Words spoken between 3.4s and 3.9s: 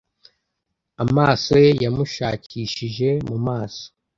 maso